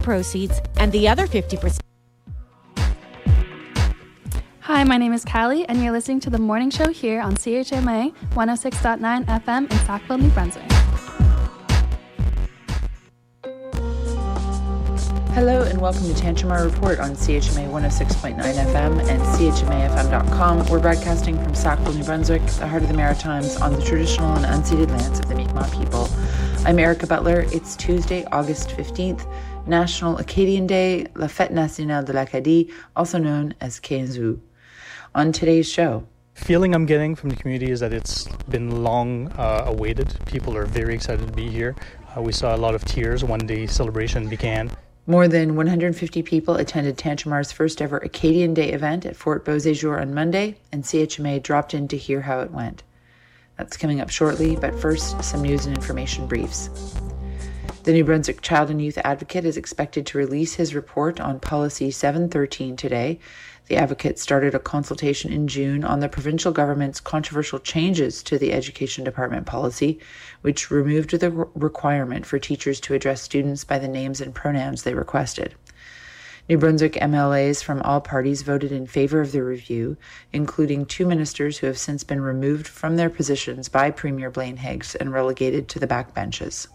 proceeds 0.00 0.60
and 0.76 0.90
the 0.92 1.08
other 1.08 1.26
50%. 1.26 1.78
Hi, 4.60 4.84
my 4.84 4.98
name 4.98 5.12
is 5.12 5.24
Callie, 5.24 5.66
and 5.68 5.82
you're 5.82 5.92
listening 5.92 6.20
to 6.20 6.30
the 6.30 6.38
morning 6.38 6.70
show 6.70 6.90
here 6.90 7.20
on 7.20 7.34
CHMA 7.34 8.14
106.9 8.34 9.24
FM 9.24 9.70
in 9.70 9.78
Sackville, 9.78 10.18
New 10.18 10.30
Brunswick. 10.30 10.70
Hello 15.32 15.62
and 15.62 15.80
welcome 15.80 16.02
to 16.02 16.12
Tantramar 16.12 16.64
Report 16.64 16.98
on 16.98 17.12
CHMA 17.12 17.70
106.9 17.70 18.36
FM 18.36 19.00
and 19.08 19.22
CHMAFM.com. 19.22 20.66
We're 20.66 20.80
broadcasting 20.80 21.42
from 21.42 21.54
Sackville, 21.54 21.94
New 21.94 22.04
Brunswick, 22.04 22.44
the 22.46 22.66
heart 22.66 22.82
of 22.82 22.88
the 22.88 22.94
Maritimes, 22.94 23.56
on 23.56 23.72
the 23.72 23.80
traditional 23.80 24.34
and 24.34 24.44
unceded 24.44 24.88
lands 24.88 25.20
of 25.20 25.28
the 25.28 25.34
Mi'kmaq 25.36 25.78
people. 25.78 26.08
I'm 26.66 26.78
Erica 26.78 27.06
Butler. 27.06 27.46
It's 27.52 27.74
Tuesday, 27.76 28.24
August 28.32 28.70
15th, 28.70 29.24
National 29.66 30.18
Acadian 30.18 30.66
Day, 30.66 31.06
La 31.14 31.26
Fête 31.26 31.50
Nationale 31.50 32.04
de 32.04 32.12
l'Acadie, 32.12 32.72
also 32.96 33.18
known 33.18 33.54
as 33.60 33.80
Quinze 33.80 34.38
On 35.14 35.32
today's 35.32 35.70
show, 35.70 36.04
feeling 36.34 36.74
I'm 36.74 36.86
getting 36.86 37.14
from 37.14 37.30
the 37.30 37.36
community 37.36 37.70
is 37.70 37.80
that 37.80 37.92
it's 37.92 38.26
been 38.48 38.82
long 38.82 39.30
uh, 39.32 39.64
awaited. 39.66 40.14
People 40.26 40.56
are 40.56 40.64
very 40.64 40.94
excited 40.94 41.26
to 41.26 41.32
be 41.32 41.48
here. 41.48 41.76
Uh, 42.16 42.22
we 42.22 42.32
saw 42.32 42.54
a 42.54 42.58
lot 42.58 42.74
of 42.74 42.84
tears 42.84 43.22
when 43.24 43.40
the 43.46 43.66
celebration 43.66 44.28
began. 44.28 44.70
More 45.06 45.28
than 45.28 45.56
150 45.56 46.22
people 46.22 46.56
attended 46.56 46.96
Tantramar's 46.96 47.52
first 47.52 47.82
ever 47.82 47.98
Acadian 47.98 48.54
Day 48.54 48.72
event 48.72 49.06
at 49.06 49.16
Fort 49.16 49.44
Beausejour 49.44 50.00
on 50.00 50.14
Monday, 50.14 50.56
and 50.72 50.84
CHMA 50.84 51.42
dropped 51.42 51.74
in 51.74 51.88
to 51.88 51.96
hear 51.96 52.20
how 52.22 52.40
it 52.40 52.50
went. 52.50 52.82
That's 53.56 53.76
coming 53.76 54.00
up 54.00 54.08
shortly, 54.08 54.56
but 54.56 54.78
first, 54.78 55.22
some 55.22 55.42
news 55.42 55.66
and 55.66 55.76
information 55.76 56.26
briefs. 56.26 56.70
The 57.82 57.92
New 57.92 58.04
Brunswick 58.04 58.42
Child 58.42 58.68
and 58.68 58.82
Youth 58.82 58.98
Advocate 58.98 59.46
is 59.46 59.56
expected 59.56 60.04
to 60.06 60.18
release 60.18 60.52
his 60.52 60.74
report 60.74 61.18
on 61.18 61.40
Policy 61.40 61.90
713 61.90 62.76
today. 62.76 63.18
The 63.68 63.76
advocate 63.76 64.18
started 64.18 64.54
a 64.54 64.58
consultation 64.58 65.32
in 65.32 65.48
June 65.48 65.82
on 65.82 66.00
the 66.00 66.08
provincial 66.10 66.52
government's 66.52 67.00
controversial 67.00 67.58
changes 67.58 68.22
to 68.24 68.36
the 68.36 68.52
Education 68.52 69.02
Department 69.02 69.46
policy, 69.46 69.98
which 70.42 70.70
removed 70.70 71.18
the 71.18 71.30
requirement 71.30 72.26
for 72.26 72.38
teachers 72.38 72.80
to 72.80 72.92
address 72.92 73.22
students 73.22 73.64
by 73.64 73.78
the 73.78 73.88
names 73.88 74.20
and 74.20 74.34
pronouns 74.34 74.82
they 74.82 74.92
requested. 74.92 75.54
New 76.50 76.58
Brunswick 76.58 76.94
MLAs 76.94 77.62
from 77.62 77.80
all 77.80 78.02
parties 78.02 78.42
voted 78.42 78.72
in 78.72 78.86
favor 78.86 79.22
of 79.22 79.32
the 79.32 79.42
review, 79.42 79.96
including 80.34 80.84
two 80.84 81.06
ministers 81.06 81.58
who 81.58 81.66
have 81.66 81.78
since 81.78 82.04
been 82.04 82.20
removed 82.20 82.66
from 82.68 82.96
their 82.96 83.08
positions 83.08 83.70
by 83.70 83.90
Premier 83.90 84.30
Blaine 84.30 84.58
Higgs 84.58 84.94
and 84.96 85.12
relegated 85.12 85.68
to 85.68 85.78
the 85.78 85.86
backbenches. 85.86 86.66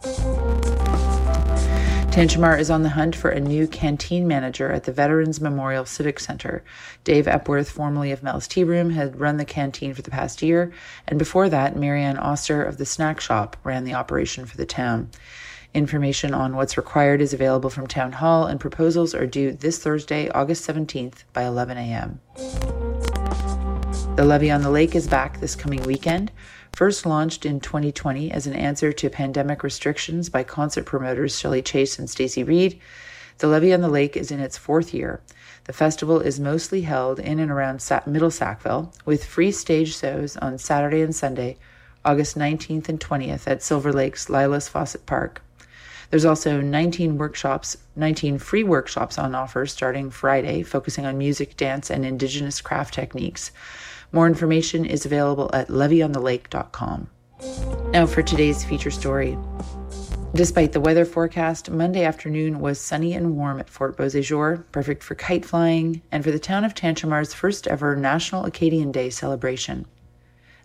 Tantramar 2.16 2.58
is 2.58 2.70
on 2.70 2.82
the 2.82 2.92
hunt 2.92 3.14
for 3.14 3.30
a 3.30 3.42
new 3.42 3.68
canteen 3.68 4.26
manager 4.26 4.72
at 4.72 4.86
the 4.86 4.94
Veterans 4.94 5.42
Memorial 5.42 5.84
Civic 5.84 6.18
Center. 6.22 6.64
Dave 7.04 7.28
Epworth, 7.28 7.70
formerly 7.70 8.14
of 8.14 8.24
Mel's 8.24 8.48
Tea 8.48 8.64
Room, 8.64 8.92
had 8.92 9.20
run 9.20 9.36
the 9.36 9.44
canteen 9.44 9.94
for 9.94 10.02
the 10.02 10.10
past 10.10 10.42
year, 10.42 10.72
and 11.10 11.20
before 11.20 11.50
that, 11.50 11.76
Marianne 11.76 12.18
Oster 12.18 12.64
of 12.64 12.78
the 12.78 12.86
Snack 12.86 13.20
Shop 13.20 13.58
ran 13.66 13.84
the 13.84 13.96
operation 13.96 14.46
for 14.46 14.56
the 14.56 14.66
town. 14.66 15.10
Information 15.74 16.34
on 16.34 16.56
what's 16.56 16.78
required 16.78 17.20
is 17.20 17.34
available 17.34 17.70
from 17.70 17.86
Town 17.86 18.14
Hall, 18.14 18.46
and 18.46 18.62
proposals 18.62 19.14
are 19.14 19.28
due 19.28 19.52
this 19.52 19.80
Thursday, 19.80 20.30
August 20.30 20.66
17th 20.66 21.26
by 21.34 21.44
11 21.44 21.78
a.m. 21.78 22.22
The 24.16 24.24
Levee 24.24 24.50
on 24.50 24.62
the 24.62 24.70
Lake 24.70 24.96
is 24.96 25.10
back 25.10 25.42
this 25.42 25.56
coming 25.56 25.84
weekend. 25.84 26.32
First 26.72 27.06
launched 27.06 27.46
in 27.46 27.60
2020 27.60 28.32
as 28.32 28.48
an 28.48 28.54
answer 28.54 28.94
to 28.94 29.10
pandemic 29.10 29.62
restrictions 29.62 30.30
by 30.30 30.42
concert 30.42 30.86
promoters 30.86 31.38
Shelley 31.38 31.62
Chase 31.62 32.00
and 32.00 32.10
Stacey 32.10 32.42
Reed, 32.42 32.80
the 33.40 33.48
Levee 33.48 33.74
on 33.74 33.82
the 33.82 33.90
Lake 33.90 34.16
is 34.16 34.32
in 34.32 34.40
its 34.40 34.58
fourth 34.58 34.94
year. 34.94 35.20
The 35.66 35.74
festival 35.74 36.22
is 36.22 36.40
mostly 36.40 36.84
held 36.84 37.20
in 37.20 37.40
and 37.40 37.52
around 37.52 37.86
Middle 38.08 38.32
Sackville, 38.32 38.94
with 39.04 39.26
free 39.26 39.52
stage 39.52 39.98
shows 39.98 40.38
on 40.38 40.60
Saturday 40.60 41.02
and 41.02 41.14
Sunday, 41.14 41.58
August 42.06 42.38
19th 42.38 42.88
and 42.88 43.02
20th 43.02 43.46
at 43.48 43.62
Silver 43.62 43.92
Lake's 43.92 44.28
Lilas 44.30 44.70
Fawcett 44.70 45.06
Park. 45.06 45.42
There's 46.10 46.24
also 46.24 46.62
19 46.62 47.18
workshops, 47.18 47.76
19 47.98 48.40
free 48.40 48.64
workshops 48.64 49.18
on 49.18 49.36
offer 49.36 49.66
starting 49.66 50.10
Friday, 50.10 50.64
focusing 50.64 51.06
on 51.06 51.18
music, 51.18 51.58
dance, 51.58 51.90
and 51.90 52.06
Indigenous 52.06 52.62
craft 52.62 52.94
techniques. 52.94 53.52
More 54.16 54.28
information 54.28 54.86
is 54.86 55.06
available 55.06 55.50
at 55.54 55.68
leveeonthelake.com. 55.68 57.10
Now 57.92 58.06
for 58.06 58.22
today's 58.24 58.64
feature 58.64 58.90
story. 58.90 59.38
Despite 60.34 60.72
the 60.72 60.80
weather 60.80 61.04
forecast, 61.04 61.70
Monday 61.70 62.06
afternoon 62.06 62.62
was 62.62 62.80
sunny 62.80 63.14
and 63.14 63.36
warm 63.36 63.60
at 63.60 63.70
Fort 63.70 63.98
Beausejour, 63.98 64.64
perfect 64.72 65.04
for 65.04 65.16
kite 65.16 65.44
flying, 65.44 66.02
and 66.14 66.24
for 66.24 66.32
the 66.32 66.40
town 66.40 66.64
of 66.64 66.74
Tantramar's 66.74 67.34
first 67.34 67.68
ever 67.68 67.94
National 67.98 68.46
Acadian 68.46 68.94
Day 68.94 69.10
celebration. 69.10 69.86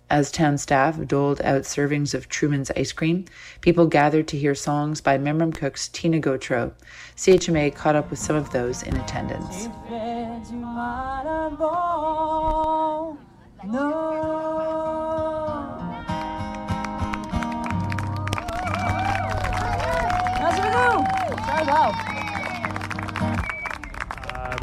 As 0.08 0.30
town 0.30 0.56
staff 0.56 1.04
doled 1.08 1.42
out 1.42 1.62
servings 1.62 2.14
of 2.14 2.28
Truman's 2.28 2.70
ice 2.76 2.92
cream, 2.92 3.24
people 3.62 3.88
gathered 3.88 4.28
to 4.28 4.38
hear 4.38 4.54
songs 4.54 5.00
by 5.00 5.18
Memramcook's 5.18 5.88
Tina 5.88 6.20
Gotro. 6.20 6.72
CHMA 7.16 7.74
caught 7.74 7.96
up 7.96 8.10
with 8.10 8.20
some 8.20 8.36
of 8.36 8.52
those 8.52 8.84
in 8.84 8.96
attendance. 8.96 9.66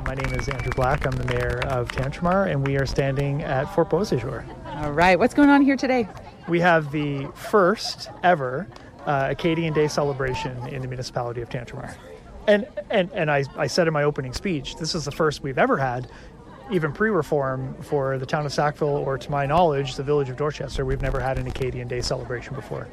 My 0.08 0.14
name 0.14 0.40
is 0.40 0.48
Andrew 0.48 0.72
Black. 0.72 1.06
I'm 1.06 1.18
the 1.18 1.26
mayor 1.26 1.60
of 1.66 1.90
Tantramar, 1.92 2.50
and 2.50 2.66
we 2.66 2.78
are 2.78 2.86
standing 2.86 3.44
at 3.44 3.66
Fort 3.76 3.90
Beausejour. 3.90 4.46
All 4.78 4.94
right, 4.94 5.20
what's 5.20 5.34
going 5.34 5.50
on 5.50 5.62
here 5.62 5.76
today? 5.76 6.08
We 6.48 6.62
have 6.62 6.94
the 6.94 7.28
first 7.36 8.10
ever 8.24 8.70
uh, 9.06 9.28
Acadian 9.30 9.74
Day 9.74 9.90
celebration 9.90 10.66
in 10.70 10.82
the 10.82 10.88
municipality 10.88 11.42
of 11.42 11.50
Tantramar. 11.50 11.94
And, 12.48 12.66
and, 12.90 13.12
and 13.12 13.30
I, 13.30 13.44
I 13.58 13.68
said 13.68 13.86
in 13.88 13.94
my 13.94 14.04
opening 14.04 14.32
speech, 14.32 14.78
this 14.78 14.96
is 14.96 15.04
the 15.04 15.12
first 15.12 15.44
we've 15.44 15.58
ever 15.58 15.76
had 15.76 16.10
even 16.72 16.94
pre-reform 16.94 17.76
for 17.82 18.18
the 18.18 18.26
town 18.26 18.46
of 18.46 18.54
Sackville, 18.54 18.88
or 18.88 19.18
to 19.18 19.32
my 19.32 19.46
knowledge, 19.46 19.96
the 19.96 20.04
village 20.04 20.30
of 20.30 20.38
Dorchester, 20.38 20.86
we've 20.86 21.02
never 21.02 21.20
had 21.20 21.38
an 21.38 21.48
Acadian 21.48 21.90
Day 21.90 22.00
celebration 22.02 22.56
before. 22.56 22.88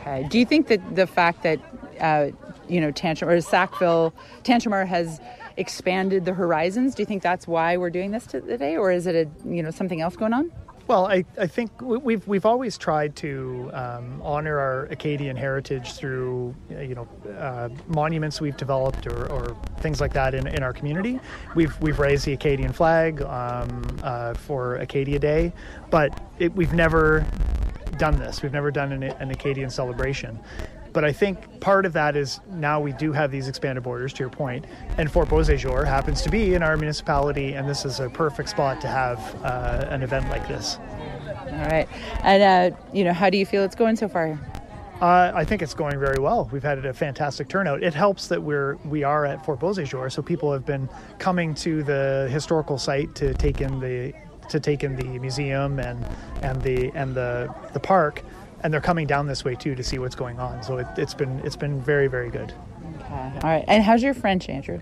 Okay. 0.00 0.26
Do 0.28 0.38
you 0.38 0.44
think 0.44 0.66
that 0.68 0.96
the 0.96 1.06
fact 1.06 1.42
that 1.44 1.60
uh, 2.00 2.30
you 2.68 2.80
know 2.80 2.90
Tantrum 2.90 3.30
or 3.30 3.40
Sackville, 3.40 4.12
Tantramar 4.42 4.86
has 4.86 5.20
expanded 5.58 6.24
the 6.24 6.32
horizons? 6.32 6.94
Do 6.94 7.02
you 7.02 7.06
think 7.06 7.22
that's 7.22 7.46
why 7.46 7.76
we're 7.76 7.90
doing 7.90 8.12
this 8.12 8.26
today, 8.26 8.76
or 8.76 8.90
is 8.90 9.06
it 9.06 9.14
a 9.14 9.48
you 9.48 9.62
know 9.62 9.70
something 9.70 10.00
else 10.00 10.16
going 10.16 10.32
on? 10.32 10.50
Well, 10.86 11.06
I, 11.06 11.22
I 11.38 11.46
think 11.46 11.70
we've 11.82 12.26
we've 12.26 12.46
always 12.46 12.78
tried 12.78 13.14
to 13.16 13.70
um, 13.74 14.22
honor 14.22 14.58
our 14.58 14.84
Acadian 14.86 15.36
heritage 15.36 15.92
through 15.92 16.54
you 16.70 16.94
know 16.94 17.06
uh, 17.36 17.68
monuments 17.88 18.40
we've 18.40 18.56
developed 18.56 19.06
or, 19.06 19.30
or, 19.30 19.56
things 19.80 20.00
like 20.00 20.14
that 20.14 20.34
in, 20.34 20.46
in 20.46 20.62
our 20.62 20.72
community. 20.72 21.20
We've 21.54 21.78
we've 21.82 21.98
raised 21.98 22.24
the 22.24 22.32
Acadian 22.32 22.72
flag 22.72 23.20
um, 23.20 23.84
uh, 24.02 24.32
for 24.32 24.76
Acadia 24.76 25.18
Day, 25.18 25.52
but 25.90 26.18
it, 26.38 26.54
we've 26.54 26.72
never 26.72 27.26
done 27.98 28.18
this. 28.18 28.42
We've 28.42 28.52
never 28.52 28.70
done 28.70 28.92
an, 28.92 29.02
an 29.02 29.30
Acadian 29.30 29.68
celebration. 29.68 30.40
But 30.92 31.04
I 31.04 31.12
think 31.12 31.60
part 31.60 31.86
of 31.86 31.92
that 31.92 32.16
is 32.16 32.40
now 32.50 32.80
we 32.80 32.92
do 32.92 33.12
have 33.12 33.30
these 33.30 33.48
expanded 33.48 33.84
borders, 33.84 34.12
to 34.14 34.20
your 34.20 34.30
point, 34.30 34.64
and 34.96 35.10
Fort 35.10 35.28
Beausejour 35.28 35.84
happens 35.84 36.22
to 36.22 36.30
be 36.30 36.54
in 36.54 36.62
our 36.62 36.76
municipality, 36.76 37.54
and 37.54 37.68
this 37.68 37.84
is 37.84 38.00
a 38.00 38.08
perfect 38.08 38.48
spot 38.48 38.80
to 38.80 38.88
have 38.88 39.18
uh, 39.44 39.86
an 39.90 40.02
event 40.02 40.28
like 40.28 40.46
this. 40.48 40.78
All 41.50 41.64
right, 41.66 41.88
and 42.22 42.72
uh, 42.74 42.76
you 42.92 43.04
know, 43.04 43.12
how 43.12 43.30
do 43.30 43.38
you 43.38 43.46
feel 43.46 43.64
it's 43.64 43.76
going 43.76 43.96
so 43.96 44.08
far? 44.08 44.38
Uh, 45.00 45.30
I 45.32 45.44
think 45.44 45.62
it's 45.62 45.74
going 45.74 46.00
very 46.00 46.18
well. 46.18 46.48
We've 46.50 46.62
had 46.62 46.84
a 46.84 46.92
fantastic 46.92 47.48
turnout. 47.48 47.84
It 47.84 47.94
helps 47.94 48.26
that 48.28 48.42
we're 48.42 48.74
we 48.84 49.04
are 49.04 49.24
at 49.24 49.44
Fort 49.44 49.60
Beausejour, 49.60 50.10
so 50.10 50.22
people 50.22 50.52
have 50.52 50.66
been 50.66 50.88
coming 51.18 51.54
to 51.56 51.84
the 51.84 52.28
historical 52.32 52.78
site 52.78 53.14
to 53.16 53.32
take 53.34 53.60
in 53.60 53.78
the 53.78 54.12
to 54.48 54.58
take 54.58 54.82
in 54.82 54.96
the 54.96 55.18
museum 55.20 55.78
and 55.78 56.04
and 56.42 56.60
the 56.62 56.90
and 56.94 57.14
the 57.14 57.54
the 57.74 57.80
park 57.80 58.24
and 58.62 58.72
they're 58.72 58.80
coming 58.80 59.06
down 59.06 59.26
this 59.26 59.44
way 59.44 59.54
too 59.54 59.74
to 59.74 59.82
see 59.82 59.98
what's 59.98 60.14
going 60.14 60.38
on. 60.38 60.62
So 60.62 60.78
it, 60.78 60.86
has 60.96 61.14
been 61.14 61.40
it's 61.44 61.56
been 61.56 61.80
very 61.80 62.08
very 62.08 62.30
good. 62.30 62.52
Okay. 62.96 63.32
All 63.42 63.50
right. 63.50 63.64
And 63.68 63.82
how's 63.82 64.02
your 64.02 64.14
French, 64.14 64.48
Andrew? 64.48 64.80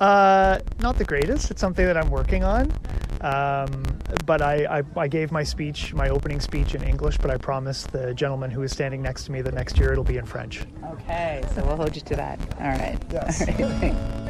Uh, 0.00 0.58
not 0.80 0.98
the 0.98 1.04
greatest. 1.04 1.50
It's 1.50 1.60
something 1.60 1.84
that 1.86 1.96
I'm 1.96 2.10
working 2.10 2.42
on. 2.42 2.72
Um, 3.20 3.84
but 4.26 4.42
I, 4.42 4.80
I, 4.80 4.82
I, 4.96 5.08
gave 5.08 5.32
my 5.32 5.42
speech, 5.42 5.94
my 5.94 6.10
opening 6.10 6.40
speech 6.40 6.74
in 6.74 6.82
English, 6.82 7.16
but 7.16 7.30
I 7.30 7.38
promised 7.38 7.90
the 7.90 8.12
gentleman 8.12 8.50
who 8.50 8.62
is 8.62 8.72
standing 8.72 9.00
next 9.00 9.24
to 9.24 9.32
me 9.32 9.40
that 9.40 9.54
next 9.54 9.78
year 9.78 9.92
it'll 9.92 10.04
be 10.04 10.18
in 10.18 10.26
French. 10.26 10.66
Okay, 10.92 11.42
so 11.54 11.64
we'll 11.64 11.76
hold 11.76 11.96
you 11.96 12.02
to 12.02 12.16
that. 12.16 12.38
All 12.60 12.66
right. 12.66 12.98
Yes. 13.10 13.40
All 13.40 13.54
right. 13.54 13.94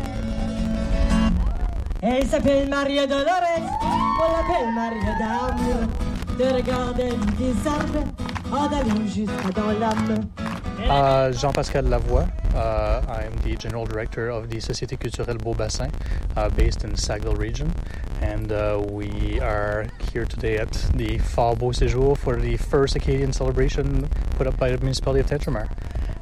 Elle 2.04 2.26
s'appelle 2.26 2.68
Maria 2.68 3.06
Dolores, 3.06 3.66
on 4.20 4.30
l'appelle 4.30 4.72
Maria 4.74 5.18
d'amour, 5.18 5.88
de 6.38 6.44
regarder 6.54 7.08
des 7.38 7.66
arbres, 7.66 8.04
Euh, 10.88 11.32
Jean-Pascal 11.32 11.86
Lavoie, 11.86 12.28
Uh, 12.54 13.02
I'm 13.08 13.34
the 13.42 13.56
General 13.56 13.84
Director 13.84 14.28
of 14.28 14.48
the 14.48 14.58
Société 14.58 14.96
Culturelle 14.96 15.38
Beaubassin, 15.38 15.90
uh, 16.36 16.48
based 16.50 16.84
in 16.84 16.94
Sackville 16.94 17.34
region. 17.34 17.74
And 18.22 18.52
uh, 18.52 18.80
we 18.90 19.40
are 19.40 19.88
here 20.12 20.24
today 20.24 20.58
at 20.58 20.70
the 20.94 21.18
Fort 21.18 21.58
Beau 21.58 21.72
Séjour 21.72 22.16
for 22.16 22.36
the 22.36 22.56
first 22.56 22.94
Acadian 22.94 23.32
celebration 23.32 24.08
put 24.36 24.46
up 24.46 24.56
by 24.56 24.70
the 24.70 24.78
municipality 24.78 25.20
of 25.20 25.26
Tantramar. 25.26 25.68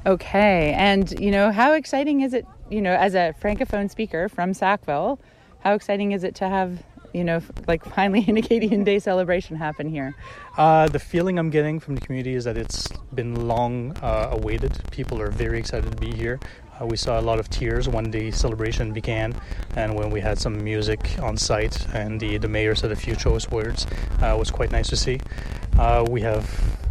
Okay, 0.07 0.73
and 0.73 1.13
you 1.21 1.31
know, 1.31 1.53
how 1.53 1.75
exciting 1.75 2.23
is 2.23 2.33
it, 2.33 2.47
you 2.71 2.81
know, 2.81 2.95
as 2.95 3.15
a 3.15 3.35
Francophone 3.39 3.91
speaker 3.91 4.31
from 4.31 4.55
Sackville, 4.55 5.21
how 5.61 5.75
exciting 5.75 6.13
is 6.13 6.25
it 6.25 6.35
to 6.37 6.49
have 6.49 6.83
you 7.13 7.25
know, 7.25 7.41
like 7.67 7.85
finally 7.85 8.25
an 8.29 8.37
Acadian 8.37 8.85
Day 8.85 8.99
celebration 8.99 9.57
happen 9.57 9.89
here? 9.89 10.15
Uh, 10.57 10.89
the 10.89 10.99
feeling 10.99 11.39
I'm 11.39 11.51
getting 11.51 11.81
from 11.81 11.95
the 11.95 12.01
community 12.01 12.35
is 12.35 12.45
that 12.45 12.57
it's 12.57 12.89
been 13.15 13.49
long 13.49 13.97
uh, 14.03 14.31
awaited. 14.33 14.79
People 14.91 15.21
are 15.21 15.31
very 15.31 15.59
excited 15.59 15.91
to 15.91 15.97
be 15.97 16.13
here. 16.13 16.41
Uh, 16.81 16.87
we 16.87 16.97
saw 16.97 17.21
a 17.21 17.23
lot 17.23 17.39
of 17.39 17.49
tears 17.51 17.89
when 17.89 18.11
the 18.11 18.31
celebration 18.31 18.93
began 18.93 19.35
and 19.77 19.95
when 19.95 20.11
we 20.11 20.21
had 20.21 20.39
some 20.39 20.63
music 20.63 21.19
on 21.23 21.37
site 21.37 21.87
and 21.95 22.19
the, 22.19 22.39
the 22.39 22.49
mayor 22.49 22.75
said 22.75 22.91
a 22.91 22.97
few 22.97 23.15
choice 23.15 23.51
words. 23.51 23.87
Uh, 24.21 24.35
was 24.39 24.51
quite 24.51 24.73
nice 24.73 24.89
to 24.89 24.97
see. 24.97 25.21
Uh, 25.79 26.05
we 26.09 26.21
have, 26.21 26.49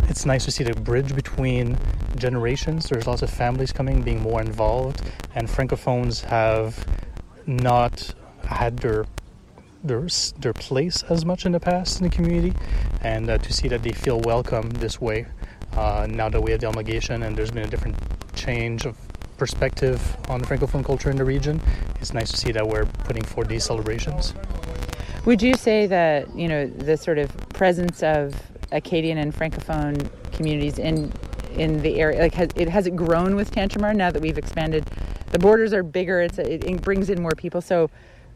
it's 0.08 0.26
nice 0.26 0.46
to 0.46 0.52
see 0.52 0.64
the 0.64 0.74
bridge 0.74 1.16
between 1.16 1.78
generations. 2.16 2.90
There's 2.90 3.08
lots 3.08 3.22
of 3.22 3.30
families 3.30 3.72
coming, 3.72 4.02
being 4.02 4.22
more 4.22 4.42
involved, 4.42 5.02
and 5.36 5.48
Francophones 5.48 6.24
have 6.26 6.86
not 7.48 8.14
had 8.44 8.78
their 8.80 9.06
their 9.84 10.08
their 10.40 10.54
place 10.54 11.04
as 11.04 11.26
much 11.26 11.46
in 11.46 11.52
the 11.52 11.60
past 11.60 12.00
in 12.00 12.04
the 12.04 12.16
community, 12.16 12.54
and 13.02 13.30
uh, 13.30 13.38
to 13.38 13.54
see 13.54 13.68
that 13.68 13.84
they 13.84 13.92
feel 13.92 14.20
welcome 14.22 14.70
this 14.70 15.02
way 15.02 15.26
uh, 15.74 16.08
now 16.10 16.30
that 16.30 16.42
we 16.42 16.52
have 16.52 16.60
the 16.60 16.70
amalgamation 16.70 17.24
and 17.24 17.36
there's 17.36 17.52
been 17.52 17.64
a 17.64 17.70
different 17.70 17.96
change 18.36 18.86
of 18.86 18.98
perspective 19.38 20.16
on 20.30 20.40
the 20.40 20.46
francophone 20.46 20.86
culture 20.86 21.10
in 21.10 21.16
the 21.18 21.26
region. 21.26 21.60
It's 22.00 22.14
nice 22.14 22.32
to 22.32 22.38
see 22.38 22.52
that 22.52 22.68
we're 22.68 22.86
putting 22.86 23.24
forth 23.24 23.48
these 23.48 23.64
celebrations. 23.64 24.34
Would 25.26 25.42
you 25.42 25.56
say 25.56 25.88
that 25.88 26.36
you 26.36 26.48
know 26.48 26.68
the 26.68 26.98
sort 26.98 27.18
of 27.18 27.36
presence 27.50 28.04
of 28.04 28.36
Acadian 28.72 29.18
and 29.18 29.34
francophone 29.34 30.10
communities 30.32 30.80
in 30.80 31.12
in 31.56 31.82
the 31.82 32.00
area 32.00 32.22
like 32.22 32.34
has 32.34 32.50
it 32.56 32.70
has 32.70 32.88
it 32.88 32.96
grown 32.96 33.36
with 33.36 33.52
Tantramar 33.52 33.96
now 33.96 34.12
that 34.12 34.22
we've 34.22 34.38
expanded? 34.38 34.86
The 35.32 35.40
borders 35.40 35.74
are 35.74 35.84
bigger. 35.84 36.22
It's 36.22 36.38
it, 36.38 36.64
it 36.64 36.82
brings 36.82 37.10
in 37.10 37.22
more 37.22 37.32
people. 37.32 37.62
So 37.62 37.90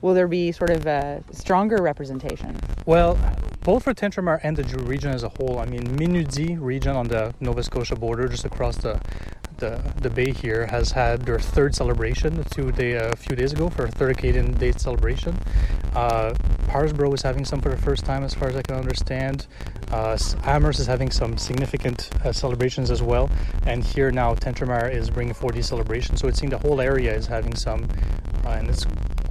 will 0.06 0.14
there 0.14 0.28
be 0.28 0.52
sort 0.52 0.70
of 0.70 0.86
a 0.86 1.24
stronger 1.32 1.78
representation? 1.82 2.56
Well, 2.86 3.18
both 3.62 3.84
for 3.84 3.94
Tantramar 3.96 4.40
and 4.44 4.56
the 4.56 4.84
region 4.84 5.10
as 5.10 5.24
a 5.24 5.30
whole. 5.30 5.58
I 5.58 5.66
mean, 5.66 5.82
Minudie 5.98 6.62
region 6.62 6.96
on 6.96 7.08
the 7.08 7.34
Nova 7.40 7.64
Scotia 7.64 7.96
border, 7.96 8.28
just 8.28 8.46
across 8.46 8.78
the 8.78 9.02
the, 9.58 9.82
the 10.02 10.10
bay 10.10 10.32
here, 10.32 10.68
has 10.68 10.92
had 10.92 11.22
their 11.22 11.40
third 11.40 11.74
celebration 11.74 12.44
two 12.52 12.74
day, 12.74 12.92
a 12.92 13.16
few 13.16 13.38
days 13.38 13.54
ago 13.54 13.70
for 13.70 13.86
a 13.86 13.92
third 13.92 14.12
Acadian 14.12 14.54
Day 14.54 14.74
celebration. 14.74 15.34
Uh, 15.96 16.34
Parrsboro 16.68 17.14
is 17.14 17.22
having 17.22 17.46
some 17.46 17.62
for 17.62 17.70
the 17.70 17.78
first 17.78 18.04
time, 18.04 18.24
as 18.24 18.34
far 18.34 18.50
as 18.50 18.56
I 18.58 18.62
can 18.62 18.76
understand. 18.76 19.48
Uh, 19.92 20.18
Amherst 20.44 20.82
is 20.82 20.88
having 20.88 21.10
some 21.10 21.38
significant 21.38 22.10
uh, 22.26 22.34
celebrations 22.34 22.92
as 22.92 23.02
well, 23.02 23.30
and 23.66 23.82
here 23.82 24.12
now 24.12 24.36
Tantramar 24.36 24.94
is 24.94 25.10
bringing 25.10 25.34
40 25.34 25.62
celebrations. 25.62 26.20
So 26.20 26.28
it 26.28 26.36
seems 26.36 26.52
the 26.52 26.60
whole 26.60 26.82
area 26.82 27.16
is 27.16 27.26
having 27.26 27.56
some, 27.56 27.88
uh, 28.44 28.50
and 28.50 28.70
it's 28.70 28.86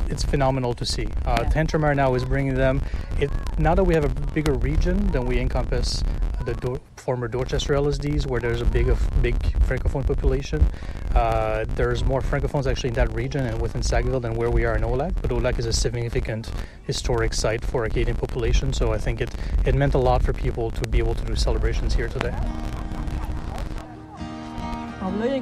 it's 0.08 0.24
phenomenal 0.24 0.74
to 0.74 0.86
see. 0.86 1.06
Uh, 1.24 1.38
yeah. 1.42 1.48
Tantramar 1.50 1.94
now 1.94 2.14
is 2.14 2.24
bringing 2.24 2.54
them. 2.54 2.82
It 3.20 3.30
now 3.58 3.74
that 3.74 3.84
we 3.84 3.94
have 3.94 4.04
a 4.04 4.32
bigger 4.32 4.54
region, 4.54 5.06
then 5.08 5.26
we 5.26 5.38
encompass 5.38 6.02
the 6.44 6.54
Do- 6.54 6.80
former 6.96 7.28
Dorchester 7.28 7.74
LSDs, 7.74 8.26
where 8.26 8.40
there's 8.40 8.60
a 8.60 8.66
big 8.66 8.88
of 8.88 8.98
big 9.22 9.38
francophone 9.66 10.06
population. 10.06 10.66
Uh, 11.14 11.64
there's 11.76 12.04
more 12.04 12.20
francophones 12.20 12.66
actually 12.66 12.88
in 12.88 12.94
that 12.94 13.12
region 13.14 13.46
and 13.46 13.60
within 13.60 13.82
Sackville 13.82 14.20
than 14.20 14.34
where 14.34 14.50
we 14.50 14.64
are 14.64 14.76
in 14.76 14.82
Aulac. 14.82 15.14
But 15.22 15.30
Aulac 15.30 15.58
is 15.58 15.66
a 15.66 15.72
significant 15.72 16.50
historic 16.84 17.32
site 17.32 17.64
for 17.64 17.84
Acadian 17.84 18.16
population, 18.16 18.72
so 18.72 18.92
I 18.92 18.98
think 18.98 19.20
it 19.20 19.30
it 19.64 19.74
meant 19.74 19.94
a 19.94 19.98
lot 19.98 20.22
for 20.22 20.32
people 20.32 20.70
to 20.72 20.88
be 20.88 20.98
able 20.98 21.14
to 21.14 21.24
do 21.24 21.34
celebrations 21.34 21.94
here 21.94 22.08
today. 22.08 22.34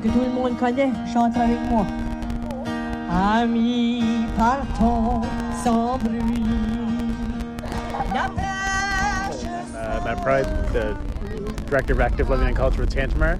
que 0.03 0.09
tout 0.09 0.21
le 0.21 0.31
monde 0.31 0.57
connaît, 0.59 0.91
chante 1.13 1.37
avec 1.37 1.59
moi. 1.71 1.87
Amis, 3.13 4.27
partons 4.39 5.27
sans 5.63 6.03
bruit. 6.03 6.23
Uh, 9.75 10.01
Matt 10.03 10.23
Pride, 10.23 10.47
the 10.73 10.97
Director 11.67 11.93
of 11.93 12.01
Active 12.01 12.31
Living 12.31 12.47
and 12.47 12.57
Culture 12.57 12.81
with 12.81 12.95
Tantramar. 12.95 13.39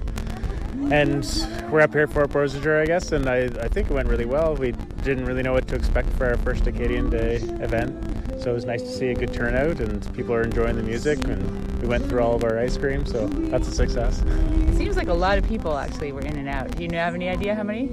And 0.91 1.25
we're 1.71 1.81
up 1.81 1.91
here 1.91 2.05
for 2.05 2.27
Beausejour, 2.27 2.83
I 2.83 2.85
guess, 2.85 3.13
and 3.13 3.27
I, 3.27 3.45
I 3.45 3.67
think 3.67 3.89
it 3.89 3.93
went 3.93 4.07
really 4.09 4.25
well. 4.25 4.55
We 4.55 4.73
didn't 5.01 5.25
really 5.25 5.41
know 5.41 5.53
what 5.53 5.67
to 5.69 5.75
expect 5.75 6.07
for 6.17 6.27
our 6.27 6.37
first 6.37 6.67
Acadian 6.67 7.09
Day 7.09 7.37
event, 7.37 8.41
so 8.43 8.51
it 8.51 8.53
was 8.53 8.65
nice 8.65 8.83
to 8.83 8.91
see 8.91 9.07
a 9.07 9.15
good 9.15 9.33
turnout 9.33 9.79
and 9.79 10.13
people 10.13 10.35
are 10.35 10.43
enjoying 10.43 10.75
the 10.75 10.83
music. 10.83 11.27
And 11.27 11.81
we 11.81 11.87
went 11.87 12.07
through 12.07 12.21
all 12.21 12.35
of 12.35 12.43
our 12.43 12.59
ice 12.59 12.77
cream, 12.77 13.07
so 13.07 13.25
that's 13.27 13.67
a 13.67 13.71
success. 13.71 14.21
It 14.21 14.77
seems 14.77 14.97
like 14.97 15.07
a 15.07 15.13
lot 15.13 15.39
of 15.39 15.47
people 15.47 15.75
actually 15.75 16.11
were 16.11 16.21
in 16.21 16.37
and 16.37 16.47
out. 16.47 16.75
Do 16.75 16.83
you 16.83 16.89
have 16.93 17.15
any 17.15 17.27
idea 17.27 17.55
how 17.55 17.63
many? 17.63 17.89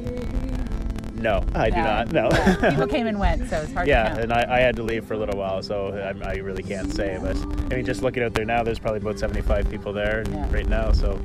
No, 1.21 1.45
I 1.55 1.69
do 1.69 1.77
not. 1.77 2.13
No. 2.13 2.31
People 2.71 2.87
came 2.89 3.07
and 3.07 3.19
went, 3.19 3.49
so 3.51 3.61
it's 3.61 3.73
hard 3.73 3.87
yeah, 3.87 4.17
and 4.17 4.33
I, 4.33 4.57
I, 4.57 4.61
had 4.61 4.75
to 4.77 4.83
leave 4.83 5.05
for 5.05 5.15
a 5.15 5.19
little 5.19 5.39
while, 5.39 5.63
so 5.63 5.89
I, 5.89 6.31
I, 6.31 6.37
really 6.37 6.63
can't 6.63 6.91
say. 6.91 7.19
But 7.21 7.37
I 7.37 7.77
mean, 7.77 7.85
just 7.85 8.03
looking 8.03 8.23
out 8.23 8.33
there 8.33 8.47
now, 8.47 8.63
there's 8.63 8.79
probably 8.79 9.01
about 9.01 9.19
75 9.19 9.69
people 9.71 9.93
there 9.93 10.25
yeah. 10.31 10.51
right 10.51 10.67
now, 10.67 10.93
so 10.93 11.21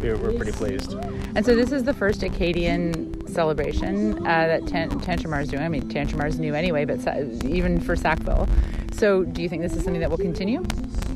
we're, 0.00 0.16
we're, 0.16 0.32
pretty 0.32 0.50
pleased. 0.50 0.94
And 1.36 1.46
so 1.46 1.54
this 1.54 1.70
is 1.70 1.84
the 1.84 1.94
first 1.94 2.24
Acadian 2.24 3.26
celebration 3.28 4.18
uh, 4.26 4.46
that 4.46 4.66
Tant- 4.66 4.92
Tantramar 5.02 5.42
is 5.42 5.48
doing. 5.48 5.62
I 5.62 5.68
mean, 5.68 5.88
Tantramar 5.88 6.28
is 6.28 6.40
new 6.40 6.54
anyway, 6.54 6.84
but 6.84 7.00
sa- 7.00 7.16
even 7.44 7.80
for 7.80 7.94
Sackville. 7.94 8.48
So 8.94 9.22
do 9.22 9.42
you 9.42 9.48
think 9.48 9.62
this 9.62 9.76
is 9.76 9.84
something 9.84 10.00
that 10.00 10.10
will 10.10 10.16
continue? 10.18 10.64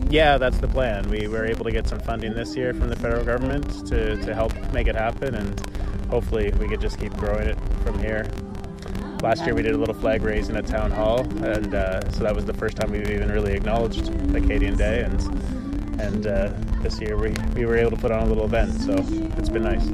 Yeah, 0.09 0.38
that's 0.38 0.59
the 0.59 0.69
plan. 0.69 1.09
We 1.09 1.27
were 1.27 1.47
able 1.47 1.65
to 1.65 1.73
get 1.73 1.88
some 1.88 2.00
funding 2.00 2.35
this 2.35 2.55
year 2.55 2.75
from 2.75 2.88
the 2.88 2.97
federal 2.97 3.25
government 3.25 3.87
to, 3.88 4.17
to 4.17 4.35
help 4.35 4.53
make 4.73 4.87
it 4.87 4.94
happen, 4.94 5.35
and 5.35 5.59
hopefully 6.10 6.52
we 6.58 6.68
could 6.68 6.80
just 6.80 6.98
keep 6.98 7.12
growing 7.14 7.46
it 7.46 7.58
from 7.84 7.98
here. 7.98 8.28
Last 9.22 9.44
year 9.44 9.54
we 9.54 9.62
did 9.62 9.74
a 9.74 9.78
little 9.78 9.94
flag 9.94 10.22
raising 10.22 10.56
at 10.56 10.66
town 10.66 10.90
hall, 10.90 11.20
and 11.44 11.74
uh, 11.74 12.10
so 12.10 12.24
that 12.24 12.34
was 12.34 12.44
the 12.44 12.54
first 12.54 12.76
time 12.76 12.90
we've 12.90 13.08
even 13.08 13.30
really 13.30 13.52
acknowledged 13.52 14.08
Acadian 14.34 14.76
Day, 14.76 15.02
and 15.02 15.20
and 16.00 16.26
uh, 16.26 16.52
this 16.82 16.98
year 17.00 17.18
we, 17.18 17.34
we 17.54 17.66
were 17.66 17.76
able 17.76 17.90
to 17.90 17.96
put 17.96 18.10
on 18.10 18.22
a 18.22 18.26
little 18.26 18.46
event, 18.46 18.72
so 18.80 18.94
it's 19.36 19.50
been 19.50 19.64
nice. 19.64 19.86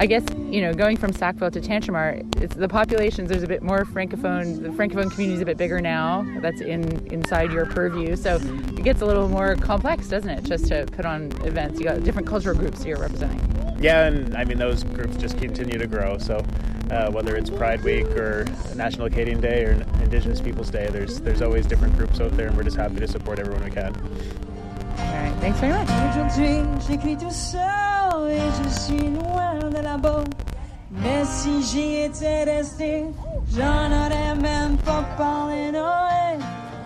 I 0.00 0.06
guess 0.06 0.24
you 0.36 0.60
know 0.60 0.74
going 0.74 0.96
from 0.96 1.12
Sackville 1.12 1.52
to 1.52 1.60
Tantramar, 1.60 2.42
it's 2.42 2.56
the 2.56 2.68
populations. 2.68 3.28
There's 3.28 3.44
a 3.44 3.48
bit 3.48 3.62
more 3.62 3.84
francophone. 3.84 4.60
The 4.60 4.70
francophone 4.70 5.12
community 5.12 5.34
is 5.34 5.40
a 5.40 5.46
bit 5.46 5.56
bigger 5.56 5.80
now. 5.80 6.26
That's 6.40 6.60
in 6.60 7.06
inside 7.06 7.52
your 7.52 7.66
purview, 7.66 8.16
so 8.16 8.36
it 8.36 8.82
gets 8.82 9.00
a 9.00 9.06
little 9.06 9.28
more 9.28 9.54
complex, 9.54 10.08
doesn't 10.08 10.28
it? 10.28 10.42
Just 10.42 10.66
to 10.66 10.86
put 10.86 11.06
on 11.06 11.30
events, 11.44 11.78
you 11.78 11.86
got 11.86 12.02
different 12.02 12.26
cultural 12.26 12.58
groups 12.58 12.84
you're 12.84 12.98
representing 12.98 13.45
yeah, 13.80 14.06
and 14.06 14.36
I 14.36 14.44
mean 14.44 14.58
those 14.58 14.82
groups 14.84 15.16
just 15.16 15.38
continue 15.38 15.78
to 15.78 15.86
grow. 15.86 16.18
So 16.18 16.44
uh, 16.90 17.10
whether 17.10 17.36
it's 17.36 17.50
Pride 17.50 17.82
Week 17.82 18.06
or 18.16 18.46
National 18.74 19.06
Acadian 19.06 19.40
Day 19.40 19.64
or 19.64 19.72
Indigenous 20.02 20.40
Peoples 20.40 20.70
Day, 20.70 20.88
there's 20.90 21.20
there's 21.20 21.42
always 21.42 21.66
different 21.66 21.96
groups 21.96 22.20
out 22.20 22.36
there, 22.36 22.48
and 22.48 22.56
we're 22.56 22.64
just 22.64 22.76
happy 22.76 22.96
to 22.96 23.08
support 23.08 23.38
everyone 23.38 23.64
we 23.64 23.70
can. 23.70 23.94
All 24.98 25.04
right, 25.04 25.34
thanks 25.40 25.58
very 25.60 25.72
much. 25.72 25.88
Mais 30.90 31.24
si 31.24 31.62
j'y 31.62 32.04
étais 32.04 32.44
resté, 32.44 33.04
j'en 33.54 33.90
aurais 33.92 34.34
même 34.40 34.76
pas 34.78 35.04
parlé, 35.18 35.72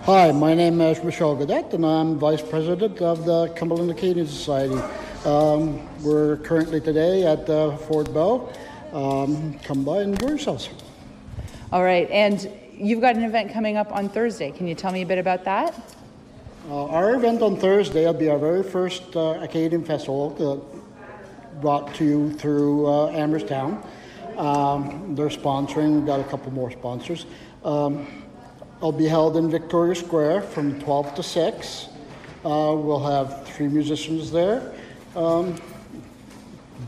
Hi, 0.07 0.31
my 0.31 0.55
name 0.55 0.81
is 0.81 1.03
Michelle 1.03 1.35
Gadet, 1.35 1.73
and 1.73 1.85
I'm 1.85 2.17
Vice 2.17 2.41
President 2.41 2.99
of 3.01 3.23
the 3.23 3.49
Cumberland 3.55 3.91
Acadian 3.91 4.25
Society. 4.25 4.75
Um, 5.25 5.87
we're 6.01 6.37
currently 6.37 6.81
today 6.81 7.27
at 7.27 7.47
uh, 7.47 7.77
Fort 7.77 8.11
Bell. 8.11 8.51
Um, 8.91 9.59
come 9.59 9.83
by 9.83 10.01
and 10.01 10.13
enjoy 10.13 10.29
yourselves. 10.29 10.69
All 11.71 11.83
right, 11.83 12.09
and 12.09 12.51
you've 12.73 13.01
got 13.01 13.15
an 13.15 13.23
event 13.23 13.53
coming 13.53 13.77
up 13.77 13.91
on 13.91 14.09
Thursday. 14.09 14.49
Can 14.51 14.67
you 14.67 14.73
tell 14.73 14.91
me 14.91 15.03
a 15.03 15.05
bit 15.05 15.19
about 15.19 15.43
that? 15.43 15.79
Uh, 16.67 16.85
our 16.87 17.13
event 17.13 17.43
on 17.43 17.55
Thursday 17.55 18.05
will 18.05 18.13
be 18.13 18.29
our 18.29 18.39
very 18.39 18.63
first 18.63 19.15
uh, 19.15 19.37
Acadian 19.41 19.83
Festival 19.83 20.65
brought 21.61 21.93
to 21.95 22.03
you 22.03 22.33
through 22.33 22.87
uh, 22.87 23.11
Amherst 23.11 23.47
Town. 23.47 23.87
Um, 24.37 25.13
they're 25.13 25.27
sponsoring, 25.27 25.97
we've 25.97 26.05
got 26.05 26.19
a 26.19 26.23
couple 26.23 26.51
more 26.51 26.71
sponsors. 26.71 27.27
Um, 27.63 28.07
it'll 28.77 28.91
be 28.91 29.07
held 29.07 29.37
in 29.37 29.51
Victoria 29.51 29.93
Square 29.93 30.41
from 30.41 30.81
12 30.81 31.13
to 31.13 31.21
6. 31.21 31.87
Uh, 32.43 32.73
we'll 32.75 33.03
have 33.03 33.47
three 33.47 33.67
musicians 33.67 34.31
there. 34.31 34.73
Um, 35.15 35.59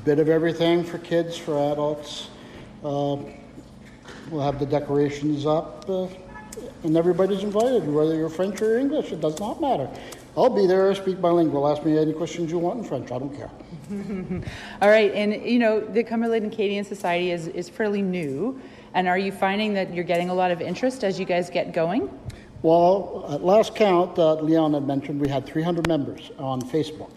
bit 0.06 0.20
of 0.20 0.30
everything 0.30 0.84
for 0.84 0.98
kids, 1.00 1.38
for 1.38 1.72
adults. 1.72 2.30
Uh, 2.84 3.18
we'll 4.30 4.42
have 4.42 4.60
the 4.60 4.66
decorations 4.66 5.46
up, 5.46 5.90
uh, 5.90 6.08
and 6.84 6.96
everybody's 6.96 7.44
invited, 7.44 7.86
whether 7.88 8.16
you're 8.16 8.30
French 8.30 8.62
or 8.62 8.78
English, 8.78 9.12
it 9.12 9.20
does 9.20 9.40
not 9.40 9.60
matter. 9.60 9.90
I'll 10.38 10.50
be 10.50 10.66
there, 10.66 10.94
speak 10.96 11.22
bilingual. 11.22 11.68
Ask 11.68 11.86
me 11.86 11.98
any 11.98 12.14
questions 12.14 12.50
you 12.50 12.60
want 12.60 12.80
in 12.80 12.86
French. 12.86 13.12
I 13.12 13.20
don't 13.20 13.36
care. 13.36 13.52
All 14.82 14.90
right, 14.90 15.12
and 15.14 15.34
you 15.46 15.60
know, 15.60 15.82
the 15.82 16.04
Cumberland 16.04 16.46
Acadian 16.52 16.84
Society 16.86 17.32
is, 17.32 17.48
is 17.48 17.70
fairly 17.70 18.02
new. 18.02 18.60
And 18.96 19.08
are 19.08 19.18
you 19.18 19.32
finding 19.32 19.74
that 19.74 19.94
you're 19.94 20.04
getting 20.04 20.30
a 20.30 20.34
lot 20.34 20.52
of 20.52 20.62
interest 20.62 21.04
as 21.04 21.20
you 21.20 21.26
guys 21.26 21.50
get 21.50 21.74
going? 21.74 22.10
Well, 22.62 23.26
at 23.30 23.44
last 23.44 23.76
count, 23.76 24.18
uh, 24.18 24.36
Leon 24.36 24.74
had 24.74 24.88
mentioned 24.88 25.20
we 25.20 25.28
had 25.28 25.46
300 25.46 25.88
members 25.88 26.32
on 26.38 26.62
Facebook. 26.62 27.12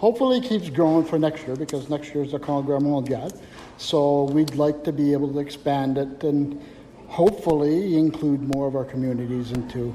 Hopefully, 0.00 0.38
it 0.38 0.44
keeps 0.44 0.70
growing 0.70 1.04
for 1.04 1.18
next 1.18 1.46
year 1.46 1.54
because 1.54 1.90
next 1.90 2.14
year 2.14 2.24
is 2.24 2.32
the 2.32 2.38
Congrès 2.38 2.80
Mondial. 2.80 3.38
So 3.76 4.24
we'd 4.24 4.54
like 4.54 4.82
to 4.84 4.92
be 4.92 5.12
able 5.12 5.30
to 5.30 5.38
expand 5.40 5.98
it 5.98 6.24
and 6.24 6.58
hopefully 7.06 7.98
include 7.98 8.40
more 8.54 8.66
of 8.66 8.76
our 8.76 8.84
communities 8.86 9.52
into 9.52 9.94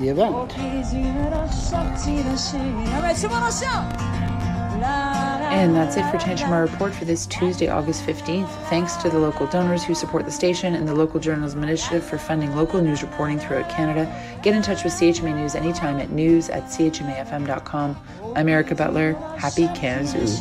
the 0.00 0.08
event. 0.08 0.34
And 5.52 5.76
that's 5.76 5.98
it 5.98 6.10
for 6.10 6.16
Tantramar 6.16 6.62
Report 6.62 6.94
for 6.94 7.04
this 7.04 7.26
Tuesday, 7.26 7.68
August 7.68 8.06
15th. 8.06 8.48
Thanks 8.70 8.96
to 8.96 9.10
the 9.10 9.18
local 9.18 9.46
donors 9.46 9.84
who 9.84 9.94
support 9.94 10.24
the 10.24 10.32
station 10.32 10.74
and 10.74 10.88
the 10.88 10.94
Local 10.94 11.20
Journalism 11.20 11.62
Initiative 11.62 12.02
for 12.02 12.16
funding 12.16 12.56
local 12.56 12.80
news 12.80 13.02
reporting 13.02 13.38
throughout 13.38 13.68
Canada. 13.68 14.10
Get 14.42 14.56
in 14.56 14.62
touch 14.62 14.82
with 14.82 14.94
CHMA 14.94 15.36
News 15.36 15.54
anytime 15.54 15.98
at 15.98 16.10
news 16.10 16.48
at 16.48 16.64
chmafm.com. 16.64 17.96
I'm 18.34 18.48
Erica 18.48 18.74
Butler. 18.74 19.12
Happy 19.36 19.68
Kansas. 19.74 20.40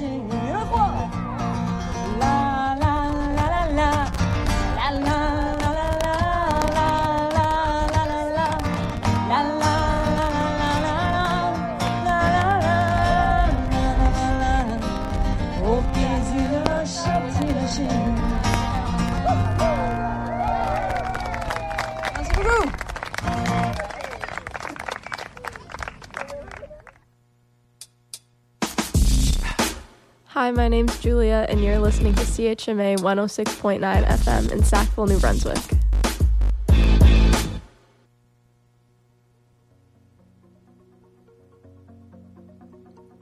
Listening 31.91 32.15
to 32.15 32.21
CHMA 32.21 32.99
106.9 32.99 34.07
FM 34.07 34.51
in 34.53 34.63
Sackville, 34.63 35.07
New 35.07 35.19
Brunswick. 35.19 35.57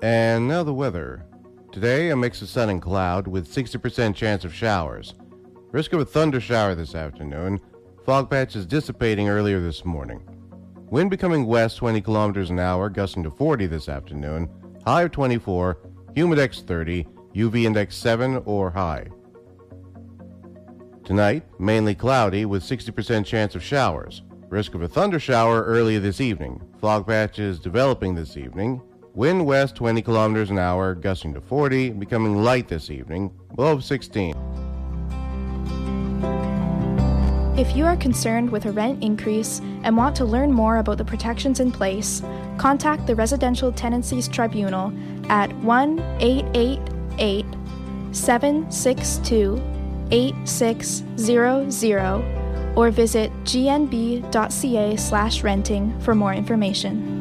And 0.04 0.48
now 0.48 0.62
the 0.62 0.72
weather. 0.72 1.26
Today, 1.72 2.12
a 2.12 2.16
mix 2.16 2.44
of 2.44 2.50
sun 2.50 2.70
and 2.70 2.80
cloud 2.80 3.28
with 3.28 3.52
60% 3.52 4.14
chance 4.14 4.46
of 4.46 4.54
showers. 4.54 5.16
Risk 5.72 5.94
of 5.94 6.02
a 6.02 6.06
thunder 6.06 6.40
shower 6.40 6.76
this 6.76 6.94
afternoon. 6.94 7.60
Fog 8.06 8.30
patches 8.30 8.68
dissipating 8.68 9.30
earlier 9.30 9.60
this 9.60 9.84
morning. 9.84 10.22
Wind 10.92 11.10
becoming 11.10 11.48
west 11.48 11.78
20 11.78 12.02
kilometers 12.02 12.52
an 12.52 12.60
hour, 12.60 12.88
gusting 12.92 13.24
to 13.24 13.32
40 13.32 13.66
this 13.66 13.90
afternoon. 13.90 14.48
High 14.86 15.04
of 15.04 15.12
24, 15.12 15.80
humidex 16.16 16.62
30, 16.62 17.08
UV 17.34 17.66
index 17.66 17.96
7 17.96 18.42
or 18.46 18.72
high. 18.72 19.08
Tonight, 21.04 21.44
mainly 21.60 21.96
cloudy 21.96 22.46
with 22.46 22.64
60% 22.64 23.26
chance 23.26 23.56
of 23.56 23.64
showers. 23.64 24.22
Risk 24.50 24.74
of 24.74 24.82
a 24.82 24.88
thunder 24.88 25.20
shower 25.20 25.64
early 25.64 25.98
this 26.00 26.22
evening. 26.22 26.62
Fog 26.80 27.08
patches 27.08 27.60
developing 27.60 28.16
this 28.16 28.38
evening. 28.38 28.82
Wind 29.14 29.46
west 29.46 29.76
20 29.76 30.02
kilometers 30.02 30.50
an 30.50 30.60
hour, 30.60 30.96
gusting 30.96 31.34
to 31.34 31.42
40, 31.42 31.92
becoming 31.92 32.44
light 32.44 32.68
this 32.68 32.90
evening, 32.90 33.32
low 33.58 33.74
of 33.74 33.84
16. 33.84 34.36
If 37.58 37.76
you 37.76 37.86
are 37.86 37.98
concerned 37.98 38.50
with 38.50 38.66
a 38.68 38.72
rent 38.72 39.04
increase 39.04 39.60
and 39.84 39.98
want 39.98 40.16
to 40.16 40.26
learn 40.26 40.54
more 40.54 40.78
about 40.78 40.98
the 40.98 41.06
protections 41.06 41.60
in 41.60 41.72
place, 41.72 42.22
contact 42.58 43.06
the 43.06 43.16
Residential 43.16 43.72
Tenancies 43.72 44.28
Tribunal 44.30 44.94
at 45.30 45.54
1 47.20 47.28
888 47.28 48.16
762 48.16 49.62
8600 50.12 52.76
or 52.76 52.92
visit 52.92 53.32
gnb.ca 53.44 54.96
slash 54.96 55.44
renting 55.44 56.00
for 56.00 56.16
more 56.16 56.34
information. 56.34 57.20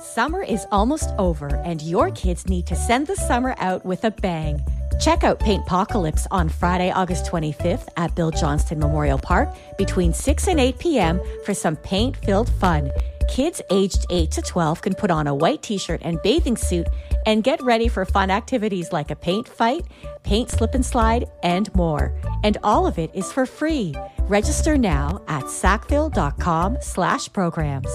Summer 0.00 0.42
is 0.42 0.66
almost 0.72 1.10
over, 1.18 1.54
and 1.56 1.82
your 1.82 2.10
kids 2.10 2.48
need 2.48 2.66
to 2.66 2.74
send 2.74 3.06
the 3.06 3.16
summer 3.16 3.54
out 3.58 3.84
with 3.84 4.02
a 4.04 4.10
bang. 4.10 4.58
Check 4.98 5.24
out 5.24 5.40
Paintpocalypse 5.40 6.26
on 6.30 6.48
Friday, 6.48 6.90
August 6.90 7.26
25th 7.26 7.88
at 7.98 8.16
Bill 8.16 8.30
Johnston 8.30 8.78
Memorial 8.78 9.18
Park 9.18 9.54
between 9.76 10.14
6 10.14 10.48
and 10.48 10.58
8 10.58 10.78
p.m. 10.78 11.20
for 11.44 11.52
some 11.52 11.76
paint 11.76 12.16
filled 12.16 12.48
fun. 12.48 12.90
Kids 13.28 13.60
aged 13.70 14.06
8 14.10 14.30
to 14.32 14.42
12 14.42 14.82
can 14.82 14.94
put 14.94 15.10
on 15.10 15.26
a 15.26 15.34
white 15.34 15.62
t 15.62 15.78
shirt 15.78 16.00
and 16.04 16.20
bathing 16.22 16.56
suit 16.56 16.86
and 17.26 17.42
get 17.42 17.62
ready 17.62 17.88
for 17.88 18.04
fun 18.04 18.30
activities 18.30 18.92
like 18.92 19.10
a 19.10 19.16
paint 19.16 19.48
fight, 19.48 19.84
paint 20.22 20.50
slip 20.50 20.74
and 20.74 20.84
slide, 20.84 21.28
and 21.42 21.74
more. 21.74 22.14
And 22.44 22.56
all 22.62 22.86
of 22.86 22.98
it 22.98 23.10
is 23.14 23.32
for 23.32 23.46
free. 23.46 23.94
Register 24.22 24.76
now 24.76 25.22
at 25.28 25.44
sackville.com 25.44 26.78
slash 26.80 27.32
programs. 27.32 27.90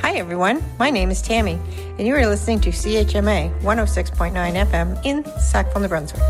Hi, 0.00 0.14
everyone. 0.18 0.62
My 0.78 0.90
name 0.90 1.10
is 1.10 1.22
Tammy, 1.22 1.58
and 1.98 2.06
you 2.06 2.14
are 2.14 2.26
listening 2.26 2.60
to 2.62 2.70
CHMA 2.70 3.60
106.9 3.62 4.66
FM 4.66 5.06
in 5.06 5.24
Sackville, 5.40 5.82
New 5.82 5.88
Brunswick. 5.88 6.22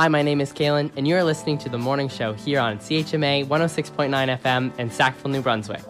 Hi, 0.00 0.08
my 0.08 0.22
name 0.22 0.40
is 0.40 0.50
Kaylin, 0.50 0.90
and 0.96 1.06
you 1.06 1.14
are 1.14 1.22
listening 1.22 1.58
to 1.58 1.68
the 1.68 1.76
morning 1.76 2.08
show 2.08 2.32
here 2.32 2.58
on 2.58 2.78
CHMA 2.78 3.46
106.9 3.46 4.38
FM 4.40 4.78
in 4.78 4.88
Sackville, 4.90 5.30
New 5.30 5.42
Brunswick. 5.42 5.84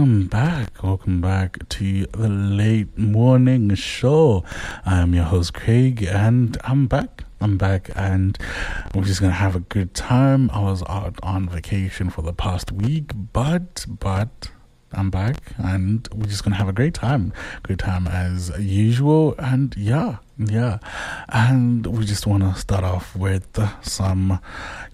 Welcome 0.00 0.28
back. 0.28 0.82
Welcome 0.82 1.20
back 1.20 1.68
to 1.68 2.06
the 2.06 2.28
late 2.30 2.96
morning 2.96 3.74
show. 3.74 4.44
I'm 4.86 5.12
your 5.12 5.24
host, 5.24 5.52
Craig, 5.52 6.02
and 6.04 6.56
I'm 6.64 6.86
back. 6.86 7.24
I'm 7.38 7.58
back, 7.58 7.90
and 7.94 8.38
we're 8.94 9.04
just 9.04 9.20
gonna 9.20 9.34
have 9.34 9.54
a 9.54 9.60
good 9.60 9.92
time. 9.92 10.48
I 10.54 10.60
was 10.60 10.82
out 10.88 11.16
on 11.22 11.50
vacation 11.50 12.08
for 12.08 12.22
the 12.22 12.32
past 12.32 12.72
week, 12.72 13.12
but, 13.34 13.84
but. 13.86 14.50
I'm 14.92 15.08
back 15.08 15.36
and 15.56 16.08
we're 16.12 16.26
just 16.26 16.42
gonna 16.42 16.56
have 16.56 16.68
a 16.68 16.72
great 16.72 16.94
time. 16.94 17.32
Good 17.62 17.78
time 17.78 18.08
as 18.08 18.50
usual. 18.58 19.36
And 19.38 19.72
yeah, 19.76 20.16
yeah. 20.46 20.78
And 21.28 21.86
we 21.86 22.04
just 22.04 22.26
wanna 22.26 22.54
start 22.54 22.84
off 22.84 23.14
with 23.14 23.58
some, 23.82 24.40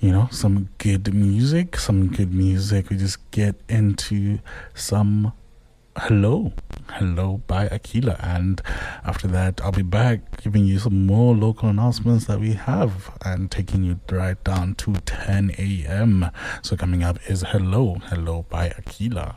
you 0.01 0.11
know, 0.11 0.29
some 0.31 0.69
good 0.79 1.15
music. 1.15 1.79
Some 1.79 2.09
good 2.09 2.33
music. 2.35 2.91
We 2.91 2.97
just 2.97 3.31
get 3.31 3.55
into 3.69 4.41
some 4.75 5.33
Hello. 5.99 6.53
Hello 6.91 7.41
by 7.47 7.69
Aquila. 7.69 8.17
And 8.21 8.61
after 9.03 9.27
that, 9.29 9.63
I'll 9.63 9.73
be 9.73 9.81
back 9.83 10.43
giving 10.43 10.67
you 10.67 10.79
some 10.79 11.07
more 11.07 11.35
local 11.35 11.71
announcements 11.71 12.27
that 12.27 12.39
we 12.39 12.53
have 12.53 13.17
and 13.25 13.51
taking 13.51 13.83
you 13.83 13.99
right 14.11 14.43
down 14.45 14.75
to 14.75 14.93
10 14.93 15.53
a.m. 15.57 16.31
So 16.63 16.77
coming 16.77 17.03
up 17.03 17.19
is 17.31 17.43
Hello. 17.49 17.97
Hello 18.11 18.45
by 18.51 18.69
Aquila. 18.69 19.37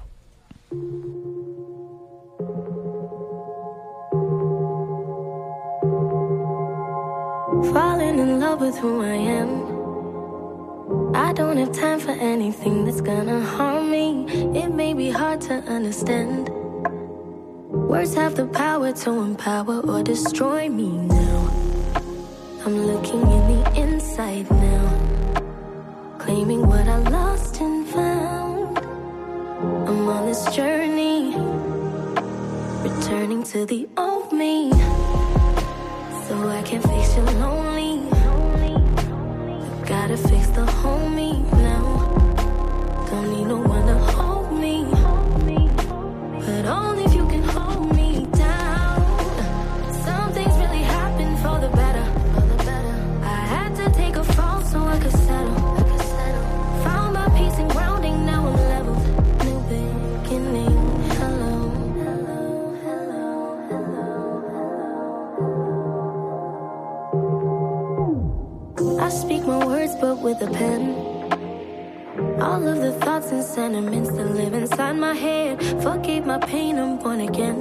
Falling 7.73 8.17
in 8.17 8.39
love 8.39 8.61
with 8.61 8.77
who 8.79 9.01
I 9.03 9.15
am. 9.39 11.15
I 11.15 11.33
don't 11.33 11.57
have 11.57 11.71
time 11.71 11.99
for 11.99 12.11
anything 12.11 12.85
that's 12.85 12.99
gonna 12.99 13.41
harm 13.41 13.91
me. 13.91 14.25
It 14.57 14.69
may 14.73 14.95
be 14.95 15.11
hard 15.11 15.39
to 15.41 15.53
understand. 15.77 16.49
Words 17.69 18.15
have 18.15 18.33
the 18.33 18.47
power 18.47 18.91
to 18.91 19.11
empower 19.11 19.81
or 19.81 20.01
destroy 20.01 20.67
me 20.67 20.89
now. 20.89 21.49
I'm 22.65 22.87
looking 22.87 23.21
in 23.21 23.43
the 23.53 23.61
inside 23.75 24.49
now, 24.49 25.37
claiming 26.17 26.65
what 26.65 26.87
I 26.87 26.97
lost 26.97 27.61
and 27.61 27.87
found. 27.87 28.79
I'm 29.87 30.07
on 30.07 30.25
this 30.25 30.43
journey, 30.55 31.35
returning 32.81 33.43
to 33.43 33.67
the 33.67 33.87
old 33.95 34.33
me. 34.33 34.71
I 36.31 36.61
can 36.61 36.79
face 36.81 37.15
you 37.15 37.23
lonely. 37.23 38.07
Gotta 39.87 40.15
fix 40.15 40.47
the 40.49 40.65
homie 40.81 41.41
now. 41.53 43.05
Don't 43.09 43.31
need 43.31 43.45
no 43.45 43.57
one 43.57 43.78
with 70.29 70.47
a 70.47 70.51
pen. 70.51 70.81
All 72.39 72.67
of 72.67 72.77
the 72.77 72.91
thoughts 73.03 73.31
and 73.31 73.43
sentiments 73.43 74.11
that 74.11 74.29
live 74.35 74.53
inside 74.53 74.93
my 74.93 75.13
head. 75.13 75.59
Forgave 75.81 76.23
my 76.23 76.37
pain, 76.37 76.77
I'm 76.77 76.99
born 76.99 77.21
again. 77.21 77.59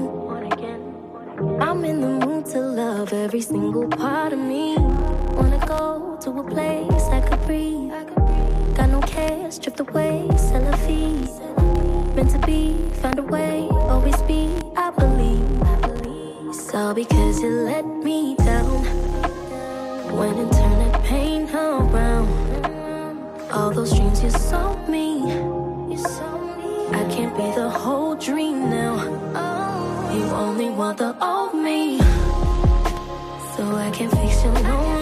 I'm 1.61 1.83
in 1.87 2.03
the 2.03 2.27
mood 2.27 2.45
to 2.53 2.61
love 2.61 3.15
every 3.15 3.41
single 3.41 3.89
part 3.89 4.35
of 4.35 4.39
me. 4.39 4.77
Wanna 5.39 5.65
go 5.67 6.19
to 6.21 6.31
a 6.43 6.45
place 6.45 7.05
I 7.19 7.21
could 7.27 7.43
breathe. 7.47 7.91
Got 8.77 8.91
no 8.91 9.01
care, 9.01 9.51
stripped 9.51 9.81
away, 9.81 10.29
c'est 10.37 10.61
la 10.61 10.77
vie. 10.85 11.27
Meant 12.15 12.31
to 12.33 12.39
be, 12.41 12.77
found 13.01 13.19
a 13.19 13.23
way, 13.23 13.67
always 13.93 14.21
be, 14.23 14.43
I 14.77 14.91
believe. 14.91 15.49
It's 16.51 16.75
all 16.75 16.93
because 16.93 17.41
you 17.41 17.51
let 17.73 17.87
me 17.87 18.37
those 23.79 23.95
dreams 23.95 24.21
you 24.25 24.31
sold 24.31 24.89
me. 24.89 25.19
You 25.89 25.99
saw 25.99 26.37
me. 26.57 26.89
I 27.01 27.05
can't 27.15 27.35
be 27.37 27.49
the 27.55 27.71
whole 27.71 28.17
dream 28.17 28.71
now. 28.71 28.97
Oh. 29.37 30.15
You 30.17 30.25
only 30.45 30.69
want 30.71 30.99
the 30.99 31.15
old 31.25 31.55
me. 31.55 31.99
So 33.55 33.63
I 33.87 33.91
can 33.93 34.11
fix 34.11 34.43
you 34.43 34.51
lonely. 34.51 34.98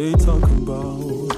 They 0.00 0.12
talk 0.12 0.42
about. 0.42 1.36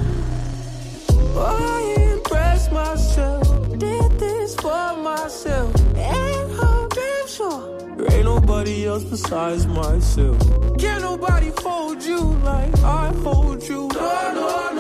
I 1.37 2.13
impressed 2.13 2.71
myself, 2.71 3.45
did 3.77 4.11
this 4.21 4.55
for 4.55 4.97
myself, 4.99 5.75
and 5.97 6.53
I'm 6.61 6.89
damn 6.89 7.27
sure 7.27 7.97
there 7.97 8.13
ain't 8.13 8.25
nobody 8.25 8.87
else 8.87 9.03
besides 9.03 9.67
myself. 9.67 10.39
Can't 10.79 11.03
nobody 11.03 11.51
hold 11.59 12.05
you 12.05 12.21
like 12.51 12.79
I 12.79 13.13
hold 13.25 13.65
you. 13.65 13.89
No, 13.89 14.33
no, 14.39 14.72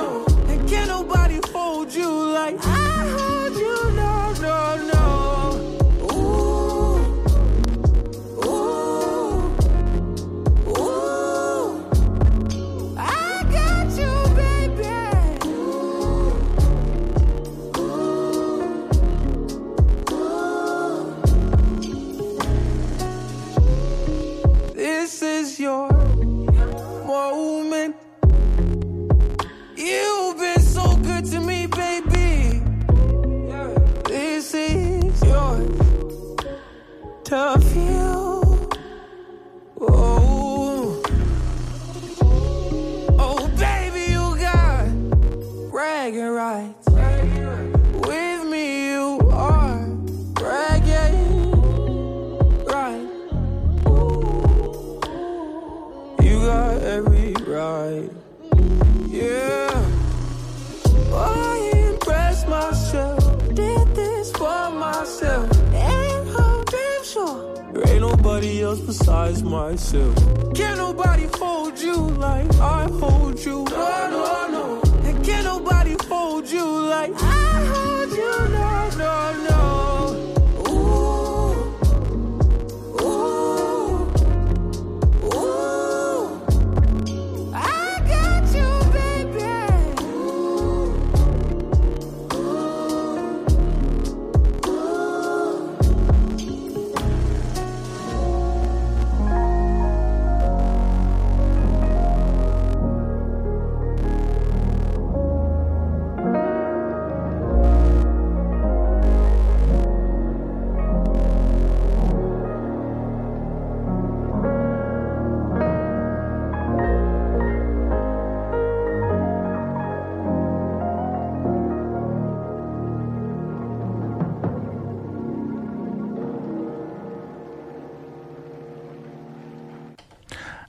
besides 69.02 69.42
myself. 69.42 70.14
Can't 70.54 70.78
nobody 70.78 71.26
hold 71.34 71.76
you 71.76 71.96
like 72.26 72.54
I 72.54 72.84
hold 73.00 73.44
you. 73.44 73.64
No, 73.64 74.10
no, 74.10 74.41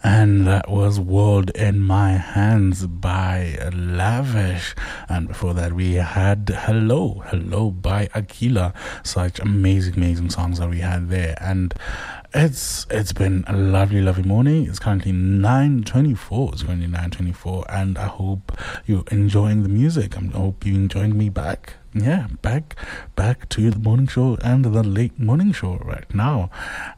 And 0.06 0.46
that 0.48 0.70
was 0.70 1.00
World 1.00 1.50
in 1.52 1.80
My 1.80 2.12
Hands 2.12 2.88
by 2.88 3.58
Lavish. 3.74 4.76
And 5.08 5.30
before 5.30 5.54
that, 5.54 5.72
we 5.72 5.94
had 5.94 6.50
Hello, 6.50 7.24
Hello 7.28 7.72
by 7.72 8.10
Aquila. 8.14 8.74
Such 9.04 9.40
amazing, 9.40 9.96
amazing 9.96 10.30
songs 10.30 10.60
that 10.60 10.70
we 10.70 10.80
had 10.80 11.10
there. 11.10 11.38
And 11.40 11.74
it's 12.34 12.88
it's 12.90 13.14
been 13.14 13.44
a 13.48 13.56
lovely, 13.56 14.02
lovely 14.02 14.24
morning. 14.24 14.68
It's 14.68 14.80
currently 14.80 15.12
9.24. 15.12 16.54
It's 16.54 16.64
currently 16.64 16.88
9.24. 16.88 17.66
And 17.70 17.98
I 17.98 18.08
hope 18.08 18.52
you're 18.86 19.04
enjoying 19.12 19.64
the 19.64 19.70
music. 19.70 20.18
I 20.18 20.22
hope 20.22 20.66
you're 20.66 20.76
enjoying 20.76 21.18
me 21.18 21.30
back 21.30 21.76
yeah 21.96 22.26
back 22.42 22.76
back 23.16 23.48
to 23.50 23.70
the 23.70 23.78
morning 23.78 24.08
show 24.08 24.36
and 24.44 24.66
the 24.66 24.82
late 24.82 25.20
morning 25.20 25.52
show 25.52 25.76
right 25.86 26.12
now 26.12 26.50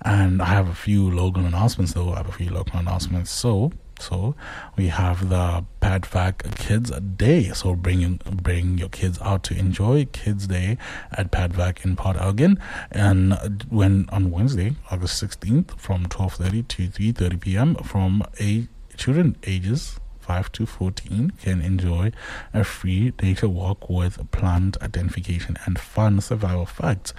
and 0.04 0.42
i 0.42 0.46
have 0.46 0.70
a 0.70 0.74
few 0.74 1.12
local 1.12 1.46
announcements 1.46 1.92
though 1.92 2.14
i 2.14 2.18
have 2.18 2.30
a 2.30 2.32
few 2.32 2.50
local 2.50 2.80
announcements 2.80 3.30
so 3.30 3.74
so 4.00 4.36
we 4.78 4.88
have 4.88 5.30
the 5.30 5.66
padvac 5.82 6.56
kids 6.58 6.92
day. 6.92 7.52
So 7.54 7.76
bring 7.76 8.20
bring 8.26 8.78
your 8.78 8.90
kids 8.90 9.20
out 9.22 9.44
to 9.44 9.58
enjoy 9.58 10.06
kids 10.06 10.48
day 10.48 10.78
at 11.12 11.32
padvac 11.32 11.86
in 11.86 11.96
port 11.96 12.18
elgin. 12.18 12.60
And 12.92 13.66
when 13.70 14.08
on 14.10 14.32
wednesday 14.32 14.76
august 14.92 15.24
16th 15.24 15.80
from 15.80 16.08
12.30 16.08 16.68
to 16.68 16.88
3.30 16.88 17.42
p.m 17.42 17.76
from 17.76 18.24
a 18.40 18.68
children 18.98 19.36
ages 19.46 20.00
5 20.26 20.52
to 20.54 20.66
14 20.66 21.34
can 21.40 21.62
enjoy 21.62 22.12
a 22.52 22.64
free 22.64 23.14
nature 23.22 23.48
walk 23.48 23.88
with 23.90 24.32
plant 24.32 24.76
identification 24.82 25.56
and 25.66 25.78
fun 25.78 26.20
survival 26.20 26.66
facts. 26.66 27.14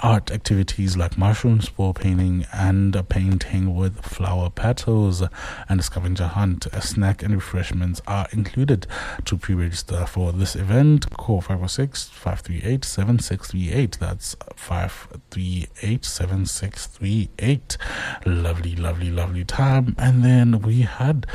Art 0.00 0.30
activities 0.30 0.96
like 0.96 1.18
mushroom 1.18 1.60
spore 1.60 1.92
painting 1.92 2.46
and 2.52 2.96
painting 3.08 3.74
with 3.74 4.00
flower 4.00 4.48
petals 4.48 5.24
and 5.68 5.80
a 5.80 5.82
scavenger 5.82 6.28
hunt, 6.28 6.66
a 6.66 6.80
snack 6.80 7.22
and 7.22 7.34
refreshments 7.34 8.00
are 8.06 8.28
included. 8.32 8.86
To 9.24 9.36
pre 9.36 9.56
register 9.56 10.06
for 10.06 10.32
this 10.32 10.54
event, 10.54 11.10
call 11.16 11.40
506 11.40 12.10
538 12.10 12.84
7638. 12.84 13.98
That's 13.98 14.36
538 14.54 16.04
7638. 16.04 17.76
Lovely, 18.24 18.76
lovely, 18.76 19.10
lovely 19.10 19.44
time. 19.44 19.96
And 19.98 20.24
then 20.24 20.60
we 20.62 20.82
had 20.82 21.26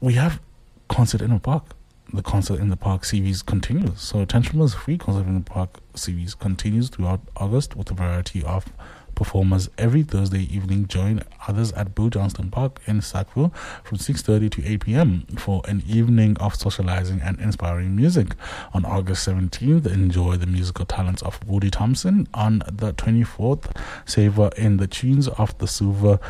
we 0.00 0.14
have 0.14 0.40
concert 0.88 1.22
in 1.22 1.30
the 1.30 1.40
park. 1.40 1.64
The 2.12 2.22
concert 2.22 2.60
in 2.60 2.68
the 2.68 2.76
park 2.76 3.04
series 3.04 3.42
continues. 3.42 4.00
So 4.00 4.24
Tantrum's 4.24 4.74
free 4.74 4.96
concert 4.96 5.26
in 5.26 5.34
the 5.34 5.40
park 5.40 5.80
series 5.94 6.34
continues 6.34 6.88
throughout 6.88 7.20
August 7.36 7.74
with 7.74 7.90
a 7.90 7.94
variety 7.94 8.44
of 8.44 8.66
performers 9.16 9.68
every 9.76 10.04
Thursday 10.04 10.42
evening. 10.54 10.86
Join 10.86 11.22
others 11.48 11.72
at 11.72 11.96
Boo 11.96 12.08
Johnston 12.08 12.50
Park 12.50 12.80
in 12.86 13.00
Sackville 13.00 13.52
from 13.82 13.98
6.30 13.98 14.50
to 14.52 14.64
8 14.72 14.80
p.m. 14.84 15.26
for 15.36 15.62
an 15.66 15.82
evening 15.88 16.36
of 16.36 16.54
socializing 16.54 17.20
and 17.22 17.40
inspiring 17.40 17.96
music. 17.96 18.36
On 18.72 18.84
August 18.84 19.26
17th, 19.26 19.86
enjoy 19.86 20.36
the 20.36 20.46
musical 20.46 20.84
talents 20.84 21.22
of 21.22 21.40
Woody 21.48 21.70
Thompson. 21.70 22.28
On 22.34 22.60
the 22.70 22.92
24th, 22.92 23.74
savor 24.04 24.50
in 24.56 24.76
the 24.76 24.86
tunes 24.86 25.26
of 25.26 25.56
the 25.58 25.66
Silver 25.66 26.20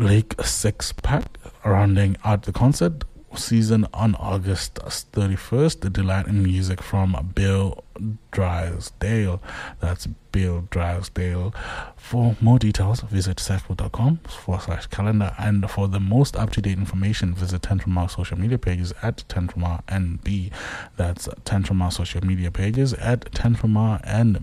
Lake 0.00 0.34
Six 0.42 0.92
Pack. 0.92 1.38
Rounding 1.62 2.16
out 2.24 2.44
the 2.44 2.52
concert 2.52 3.04
season 3.36 3.86
on 3.92 4.14
August 4.14 4.76
31st. 4.76 5.80
The 5.80 5.90
Delight 5.90 6.26
in 6.26 6.42
Music 6.42 6.80
from 6.82 7.32
Bill 7.34 7.84
Drysdale. 8.32 9.42
That's 9.80 10.06
Bill 10.32 10.66
Drysdale. 10.70 11.54
For 11.96 12.34
more 12.40 12.58
details, 12.58 13.02
visit 13.02 13.38
sackville.com 13.38 14.20
forward 14.26 14.62
slash 14.62 14.86
calendar. 14.86 15.34
And 15.38 15.70
for 15.70 15.86
the 15.86 16.00
most 16.00 16.34
up 16.34 16.50
to 16.52 16.62
date 16.62 16.78
information, 16.78 17.34
visit 17.34 17.60
Tantramar 17.60 18.10
social 18.10 18.38
media 18.38 18.56
pages 18.56 18.94
at 19.02 19.24
Tantramar 19.28 19.84
NB. 19.84 20.50
That's 20.96 21.28
Tantramar 21.44 21.92
social 21.92 22.24
media 22.24 22.50
pages 22.50 22.94
at 22.94 23.30
Tantramar 23.32 24.02
NB. 24.06 24.42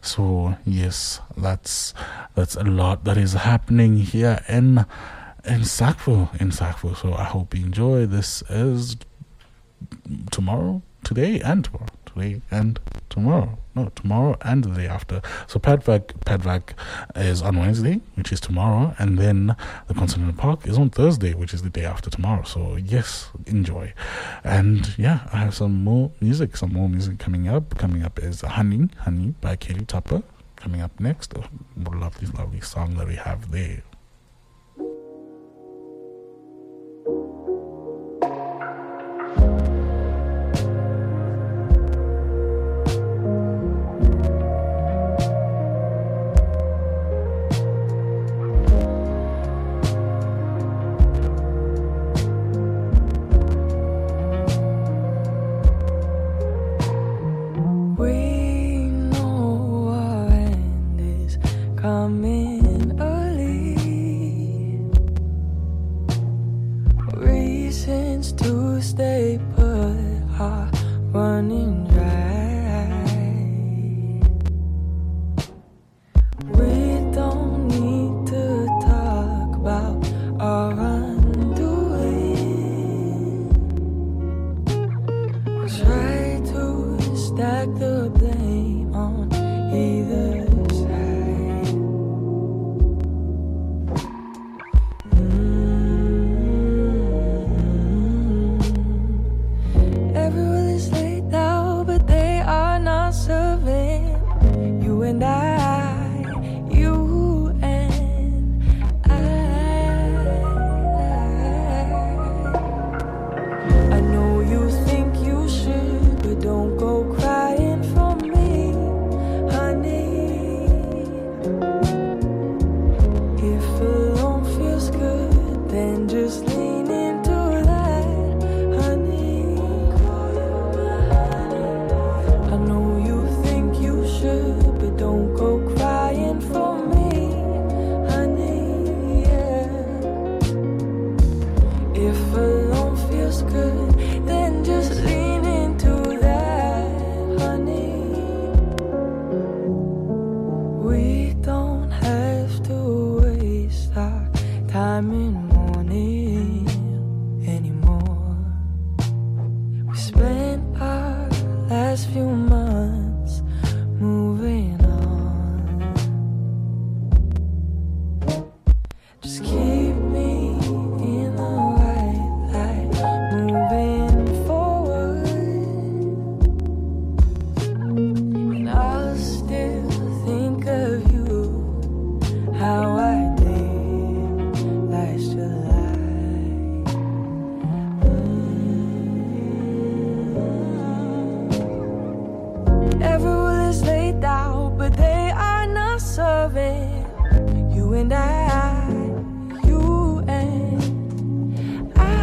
So 0.00 0.56
yes, 0.64 1.20
that's 1.36 1.94
that's 2.34 2.56
a 2.56 2.64
lot 2.64 3.04
that 3.04 3.16
is 3.16 3.34
happening 3.34 3.96
here 3.98 4.42
in 4.48 4.86
in 5.44 5.64
Sackville, 5.64 6.30
in 6.38 6.52
Sackville. 6.52 6.94
So 6.94 7.14
I 7.14 7.24
hope 7.24 7.54
you 7.54 7.64
enjoy. 7.64 8.06
This 8.06 8.42
is 8.48 8.96
tomorrow, 10.30 10.82
today, 11.04 11.40
and 11.40 11.64
tomorrow. 11.64 11.86
Today 12.06 12.40
and 12.50 12.80
tomorrow. 13.08 13.58
No, 13.80 13.88
tomorrow 13.94 14.36
and 14.42 14.62
the 14.62 14.70
day 14.70 14.86
after. 14.86 15.22
So 15.46 15.58
Padvac, 15.58 16.12
Padvac 16.26 16.74
is 17.16 17.40
on 17.40 17.58
Wednesday, 17.58 18.00
which 18.14 18.30
is 18.30 18.38
tomorrow, 18.38 18.94
and 18.98 19.18
then 19.18 19.56
the 19.88 19.94
the 19.94 20.34
park 20.36 20.66
is 20.66 20.76
on 20.76 20.90
Thursday, 20.90 21.32
which 21.32 21.54
is 21.54 21.62
the 21.62 21.70
day 21.70 21.86
after 21.86 22.10
tomorrow. 22.10 22.42
So 22.42 22.76
yes, 22.76 23.30
enjoy. 23.46 23.94
And 24.44 24.98
yeah, 24.98 25.20
I 25.32 25.38
have 25.38 25.54
some 25.54 25.82
more 25.82 26.12
music, 26.20 26.58
some 26.58 26.74
more 26.74 26.90
music 26.90 27.18
coming 27.18 27.48
up. 27.48 27.78
Coming 27.78 28.02
up 28.02 28.18
is 28.18 28.42
Honey, 28.42 28.90
Honey 28.98 29.34
by 29.40 29.56
Katie 29.56 29.86
Tupper. 29.86 30.22
Coming 30.56 30.82
up 30.82 31.00
next, 31.00 31.32
oh, 31.38 31.44
a 31.86 31.90
lovely, 31.96 32.26
lovely 32.26 32.60
song 32.60 32.96
that 32.96 33.08
we 33.08 33.14
have 33.14 33.50
there. 33.50 33.82